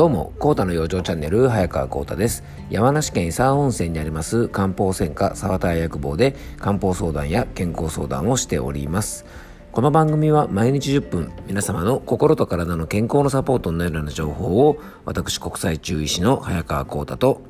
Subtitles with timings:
[0.00, 2.42] どうも、コータの養生チャンネル、早川コータです。
[2.70, 9.26] 山梨県伊佐温泉にあります漢方専科沢田薬房で漢方相談や健康相談をしております。
[9.72, 17.42] この番組は毎日10分、皆様の心と体の健康のサポートになるような情報を、私国際中医師の早川コータと、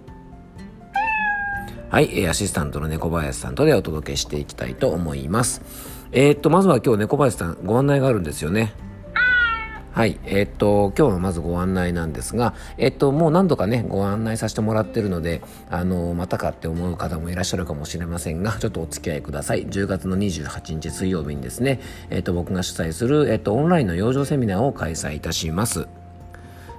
[1.88, 5.62] はい、アシスタントの猫林さんとでお届けしていきたいと思います。
[6.10, 8.89] えー、っと、まずは今日猫林さんご案内があるんですよね。
[9.92, 10.20] はい。
[10.24, 19.66] えー、っと、今日のまずご案内なんですが、えー、っと、もう何度かね、ご案内させてもらってるので、あの、またかって思う方もいらっしゃるかもしれませんが、ちょっとお付き合いください。
[19.66, 25.88] 10月の28日水曜日にですね、えー、っと、僕が主催する、えっと、オンラインの養生セミナーを開催いたします。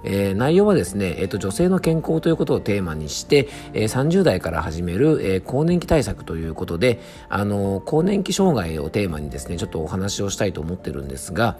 [0.04, 7.00] えー、内容はですね、えーと、女性の健康ということをテーマにして、えー、30代から始める、えー、更年期対策ということで、
[7.30, 11.58] あの更年期障害をテーマにですねちょっとお話をしたいと思ってるんですが、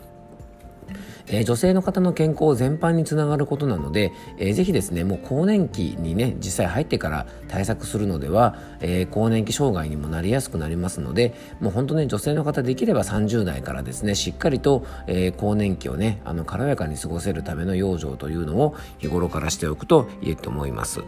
[1.28, 21.02] えー、女性の方の健康全般につながることなので、えー、ぜひですねもう更年期にね実際入ってから対策するのでは、えー、更年期障害にもなりやすくなりますのでもう本当ね女性の方できれば30代からですねしっかりと、えー、更年期をねあの軽やかに過ごせるための養生というのを日頃からしておくといいと思います。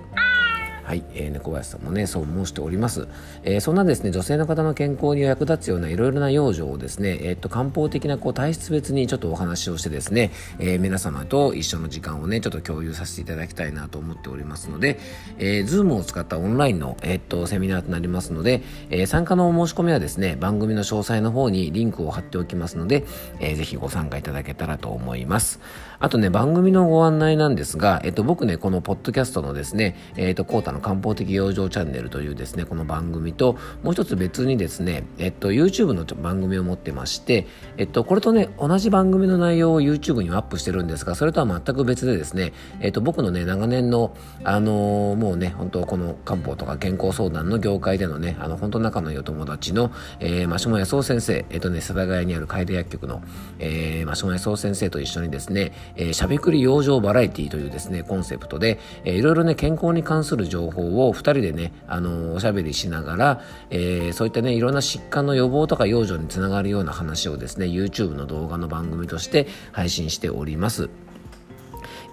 [0.83, 3.07] はい、えー、猫林さんもね、そう申しております。
[3.43, 14.99] えー、そんなですね、女性の方の健康に役立つようないろいろな養生をですね、えー、っと、漢方的なこう体質別にちょっとお話をしてですね、えー、皆様と一緒の時間をね、ちょっと共有させていただきたいなと思っておりますので、
[15.37, 23.05] えー、 Zoom を使ったオンラインの、え、っと、セミナーとなりますので、えー、参加のお申し込みはですね、番組の詳細の方にリンクを貼っておきますので、
[23.39, 25.61] えー、ぜひご参加いただけたらと思います。
[26.03, 42.51] あとね、番組のご案内なんですが、えっと、僕ね、このポッドキャストのですね、えっと、コータの漢方的養生チャンネルというですね、この番組と、もう一つ別にですね、えっと、YouTube の番組を持ってまして、えっと、これとね、同じ番組の内容を YouTube にアップしてるんですが、それとは全く別でですね、
[42.81, 49.89] えっと、僕のね、長年の、あのー、もうね、本当この漢方とか健康相談の業界でのね、あの、本当仲のいいお友達の、
[50.19, 53.21] えー、マシモヤソウ先生、えっとね、世田谷にある楓薬局の、
[53.59, 70.89] えー、マシモヤソウ先生と一緒にですね、えー、しゃべくり養生バラエティというですね、コンセプトで、えー、いろいろね、健康に関する情報を2人でね、あのー、おしゃべりしながら、えー、そういったね、いろんな疾患の予防とか養生につながるような話をですね、YouTube の動画の番組として配信しております。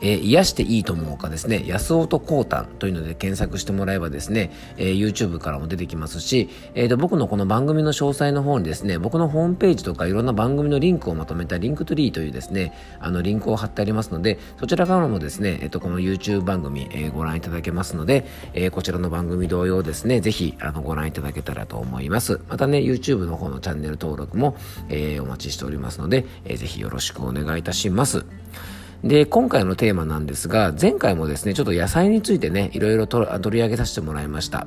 [0.01, 22.41] えー、癒していいと思うかですね、安尾とコータンというので検索してもらえばですね、えー、YouTube からも出てきますし、えー、と僕のこの番組の詳細の方にですね、僕のホームページとかいろんな番組のリンクをまとめた Linktree というですね、あのリンクを貼ってありますので、そちらからもですね、えっ、ー、とこの YouTube 番組、えー、ご覧いただけますので、えー、こちらの番組同様ですね、ぜひあのご覧いただけたらと思います。
[22.49, 24.57] またね、YouTube の方のチャンネル登録も、
[24.89, 28.25] えー、お待ちしておりますので、えー、ぜひよろしくお願いいたします。
[29.03, 34.67] で、今回のテーマなんですが、前回もですね、ちょっと野菜についてね、いろいろ取り上げさせてもらいました。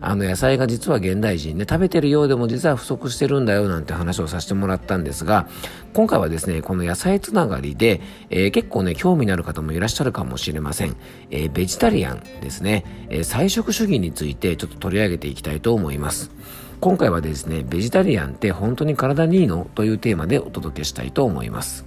[0.00, 5.48] あの野菜が実は現代人ね、食べてるようでも実は不足してるんだよなんて話をさせてもらったんですが、
[5.92, 8.00] 今回はですね、この野菜つながりで、
[8.30, 10.96] えー、結構ね、興味のある方もいらっしゃるかもしれません。
[11.30, 16.30] えー、ベジタリアンですね、えー、菜食主義についてちょっと取り上げていきたいと思います。
[16.80, 19.70] 今回はですね、ベジタリアンって本当に体にいいの？
[19.74, 21.86] というテーマでお届けしたいと思います。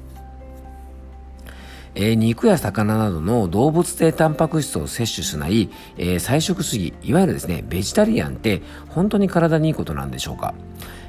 [2.00, 10.54] えー、肉や魚などの動物性タンパク質を摂取しない、えー、菜食主義、いわゆるですね、ベジタリアンって本当に体にいいことなんでしょうか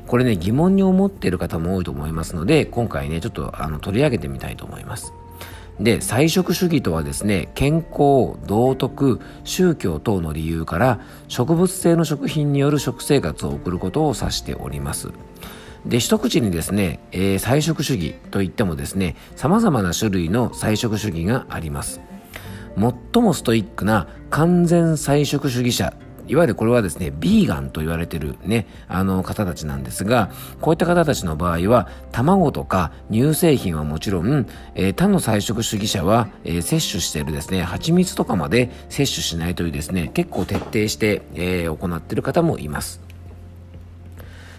[0.06, 5.12] これね、疑問に思っている方も多いと思いますので、今回ね、ちょっとあの取り上げてみたいと思います。
[5.78, 15.10] で、菜食主義とはですね、健康、道徳、宗教等の理由から植物性の食品による食生活を送ることを指しております。
[15.86, 22.00] で一口にですね、えー、菜食主義といってもですね様々な種類の菜食主義があります
[22.76, 25.94] 最もストイックな完全菜食主義者
[26.28, 30.30] いわゆるこれはですね、ビーガンと言われてるね、あの方たちなんですが、
[30.60, 43.07] こういった方たちの場合は、卵とか乳製品はもちろん、えー、他の菜食主義者は、えー、摂取しているですね、蜂蜜とかまで摂取しないというですね、結構徹底して、えー、行っている方もいます。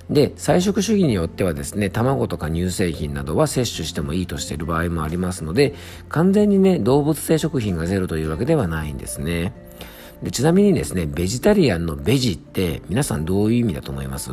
[0.09, 5.75] で菜食主義によってはですね卵とか乳製品などは摂取してもいいとしている場合もありますので
[6.09, 9.53] 完全にね動物性食品がゼロというわけではないんですね
[10.23, 14.31] でちなみにですねベジタリアンのベジって皆さんどういう意味だと思います？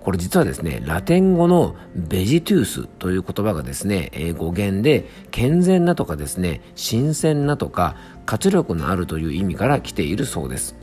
[0.00, 7.96] これ実はですね、ラテン語のベジトゥースという言葉がですね、語源で健全なとかですね、新鮮なとか
[8.26, 10.76] 活力のあるという意味から来ているそうです。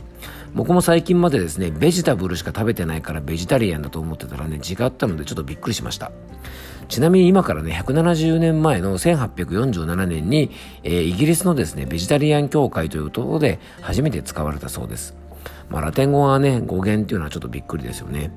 [0.54, 6.12] 僕も最近までですね、ベジタブルしか食べてないからベジタリアンだと思ってたらね、違ったのでちょっとびっくりしました。
[6.88, 10.50] ちなみに今からね、170年前の1847年に、
[10.82, 15.14] えー、イギリスのですね、ベジタリアン協会というところで初めて使われたそうです。
[15.70, 18.30] まあ、ラテン語はね、語源っていうのはちょっとびっくりですよね。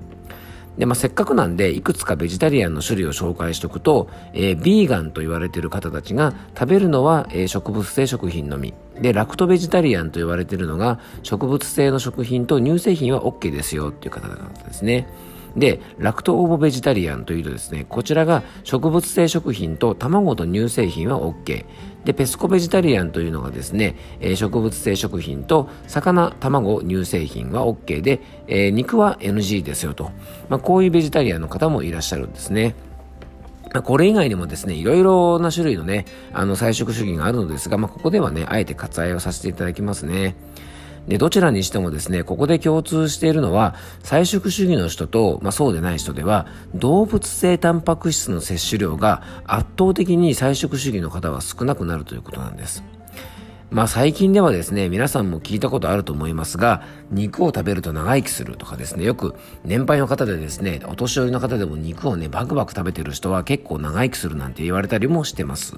[0.78, 8.74] で、まあ、せっかくなんで、いくつかベジタリアンの種類を紹介しておくと、えー、ビーガンと言われている方たちが食べるのは、えー、植物性食品のみ。
[9.00, 15.08] で、ラクトベジタリアンと言われているのが、植物性の食品と乳製品は OK ですよっていう方々ですね。
[15.56, 21.66] で、ラクトオーボベジタリアンというとですね、こちらが植物性食品と卵と乳製品は OK。
[22.04, 30.12] で、ペスコベジタリアンというのがですね、えー、植物性食品と魚、卵、乳製品は OK で、えー、肉は NG ですよと。
[30.50, 32.76] まあ、こういうベジタリアンの方もいらっしゃるんですね。
[33.84, 40.36] これ以外にもですね、いろいろな種類のね、あの、菜食主義があるのですが、まあ、ここではね、あえて割愛をさせていただきますね。
[41.08, 52.84] で、どちらにしてもですね、ここで共通しているのは、菜食主義の人と、まあそうでない人では、動物性タンパク質の摂取量が圧倒的に菜食主義の方は少なくなるということなんです。
[53.72, 65.76] まあ最近ではですね、皆さんも聞いたことあると思いますが、肉を食べると長生きするとかですね、よく年配の方でですね、お年寄りの方でも肉をね、バクバク食べてる人は結構長生きするなんて言われたりもしてます。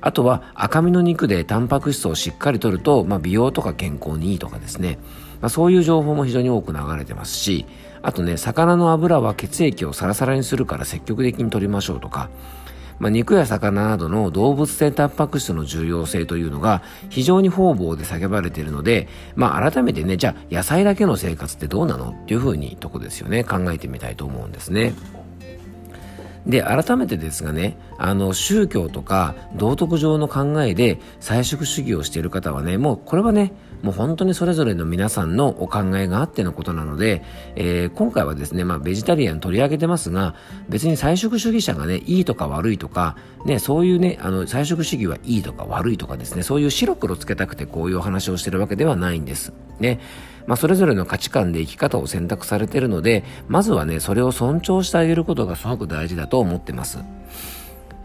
[0.00, 4.98] あとは赤身の肉でタンパク質をしっかりとると、まあ、美容とか健康にいいとかですね、
[5.40, 7.66] まあ、そういう情報も非常に多く流れてますし
[8.02, 12.30] あとね魚の油は血液をサラサラにするから積極的に摂りましょうとか
[13.00, 24.92] まあ、肉や魚などの動物性タンパク質の重要性というのが非常に方々で叫ばれているので、まあ、改めてねじゃあ野菜だけの生活ってどうなのっていうふうにとこですよね考えてみたいと思うんですね。
[26.46, 33.52] で、改めてですがね、あの、宗教とか道徳上の考えで菜食主義をしている方はね、もうこれはね、
[33.82, 37.22] もう本当にそれぞれの皆さんのお考えがあってのことなので、
[37.56, 40.34] えー、今回はですね、まあ、ベジタリアン取り上げてますが、
[40.68, 43.16] 別に菜食主義者がね、いいとか悪いとか、
[43.46, 49.52] ね、そういうね、あの、菜食主義はいいとか悪いとかですね、そういう白黒つけたくてこういうお話をしてるわけではないんです。
[49.78, 50.00] ね。
[50.46, 56.98] まあ、それぞれの価値観で生き方を選択されているので、まずはね、それを尊重してあげることがすごく大事だと思ってます。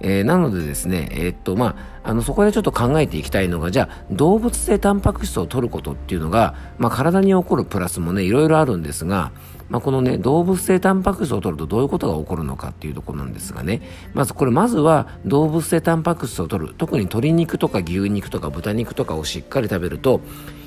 [0.02, 9.32] えー、なのでですね、えー、っと、まあ、あの、そこでちょっと考えていきたいのが、じゃあ、動物性タンパク質を取ることっていうのが、まあ、体に起こるプラスもね、いろいろあるんですが、
[9.70, 13.82] まあ、このね、動物性タンパク質を取るとどういうことが起こるのかっていうところなんですがね、
[14.14, 20.22] まずこれ、まずは動物性タンパク質を取る、特に鶏肉とか牛肉とか豚肉とかをしっかり食べると、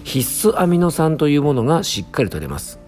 [0.04, 2.87] 必須アミノ酸というものがしっかり取れます。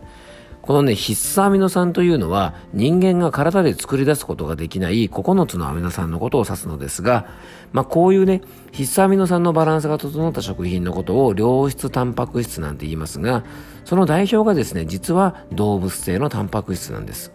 [0.71, 7.27] このね、必須アミノ酸というのは人間が体で作り出すことができない9つのアミノ酸のことを指すのですが、
[7.73, 8.41] まあこういうね、
[8.71, 13.43] 必須アミノ酸のバランスが整った食品のことを良質タンパク質なんて言いますが、
[13.85, 17.33] その代表がですね、実は動物性のタンパク質なんです。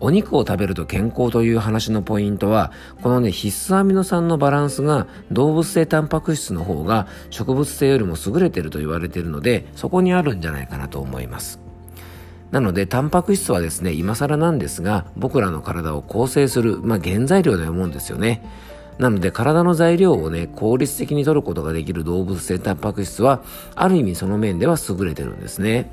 [0.00, 11.64] お肉を食べると健康という話のポイントは、このね、必須アミノ酸のバランスが動物性タンパク質の方が植物性よりも優れてると言われているので、そこにあるんじゃないかなと思います。
[12.50, 18.42] なので、タンパク質はですね、今更なんですが、僕らの体を構成する、まあ、原材料だと思うんですよね。
[18.98, 23.42] なので、体の材料をね、効率的に取ることができる動物性タンパク質は、
[23.74, 25.90] ある意味その面では優れてるんですね。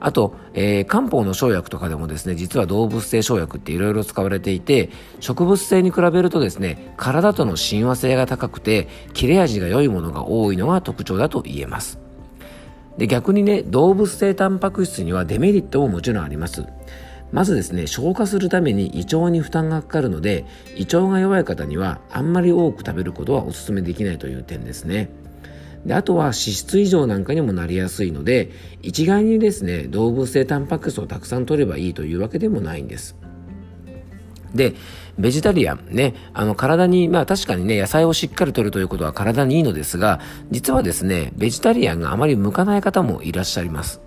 [0.00, 11.98] あと、えー、漢方の生薬とかでもですね、実は動物性生薬っていろいろ使われていて、植物性に比べるとですね、体との親和性が高くて、切れ味が良いものが多いのが特徴だと言えます。
[12.98, 16.66] で、逆にね、動物性タンパク質にはデメリットももちろんあります。
[17.30, 20.44] まずですね、消化するために胃腸に負担がかかるので、
[20.76, 25.10] 胃腸が弱い方にはあんまり多く食べることはお勧めできないという点ですね。
[25.86, 28.50] であとは脂質異常なんかにもなりやすいので、
[28.82, 33.14] 一概にですね、動物性タンパク質をたくさん取ればいいというわけでもないんです。
[34.54, 34.74] で、
[35.18, 44.00] ベジタリアンね、あの体に、まあ確かにね、野菜をしっかりとるということは体にいいのですが、実はですね、ベジタリアンがあまり向かない方もいらっしゃいます。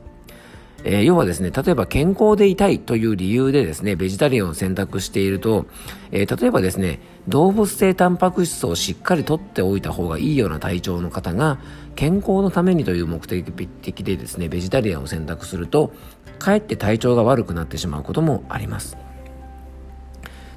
[0.84, 5.68] えー、要はですね、例えば健康でいたいという理由でですね、ベジタリアンを選択していると、
[6.12, 11.60] えー、例えばですね、動物性タンパク質をしっかりとっておいた方がいいような体調の方が、
[11.96, 15.94] 健康のためにという目的でですね、ベジタリアンを選択すると、
[16.40, 18.98] かえって体調が悪くなってしまうこともあります。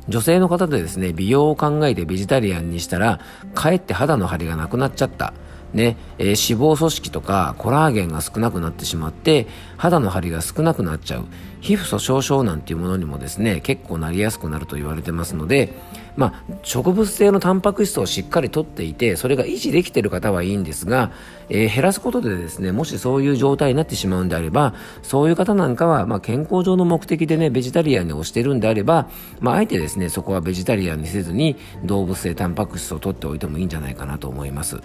[0.09, 3.21] 女性の方でですね、美容を考えてベジタリアンにしたら、
[3.55, 5.33] かえって肌の張りがなくなっちゃった。
[5.75, 11.25] ね、えー、脂肪組織とかコラーゲンが少なくなってしまって肌の張りが少なくなっちゃう
[11.61, 15.73] 皮膚粗鬆症なんていうものにもですね結構なりやすくなると言われてますので
[16.17, 21.13] まあ、植物性のタンパク質をしっかりとっていてそれが維持できている方はいいんですが、
[21.49, 29.09] えー、減らすことでですねもしそういう状態になってしまうんであればそういう方なんかは、まあ、健康上の目的でねベジタリアンに推してるんであれば、
[29.41, 34.81] まあ、あえてですねそこはベジタリアンにせずに動物性タンパク質をとっておいてもいいんじゃないかなと思います。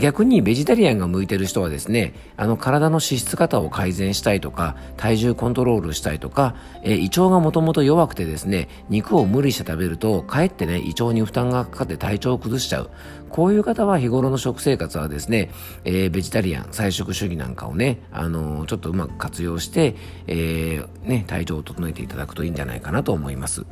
[0.00, 12.90] 逆にベジタリアンが向いてる人はですね、あの体の脂質型を改善したいとか、体重コントロールしたいとか、えー、胃腸がもともと弱くてですね、肉を無理して食べると、かえってね、胃腸に負担がかかって体調を崩しちゃう。
[13.28, 15.50] こういう方は日頃の食生活はですね、
[15.84, 23.64] えー、ベジタリアン、菜食主義なんかをね、あのー、ちょっとうまく活用して、えー、ね、体調を整えていただくといいんじゃないかなと思います。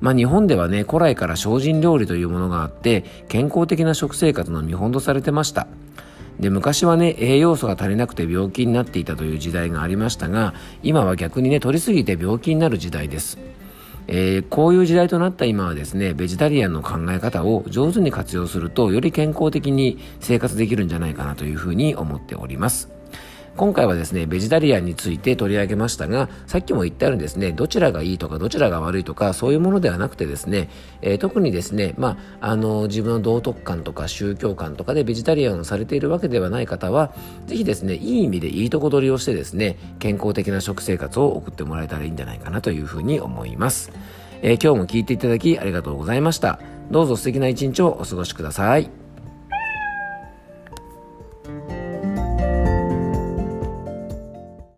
[0.00, 5.66] まあ、日本ではね古来から精進料理というものがあって健康的な食生活の見本とされてました。
[6.40, 13.38] で昔はね栄養素が足りなくて病気になっていたという時代がありましたが今は逆にね取りすぎて病気になる時代です。
[14.08, 22.95] えー、こういう時代となった今はですねベジタリアンの考え方を上手に活用するとより健康的に生活できるんじゃないかなというふうに思っております。
[23.56, 30.68] 今回はですね、ベジタリアンについて取り上げましたが、さっきも言ったようにですね、どちらがいいとかどちらが悪いとか、そういうものではなくてですね、
[31.00, 37.14] えー、特にですね、まあ、あの、自分の道徳観とか宗教観とかでベジタリアンをされているわけではない方は、
[37.46, 43.90] ぜひですね、いい意味でいいとこ取りをしてですね、健康的な食生活を送ってもらえたらいいんじゃないかなというふうに思います。
[44.42, 46.60] えー、今日も聞いていただきありがとうございました。
[46.90, 49.05] どうぞ素敵な一日をお過ごしください。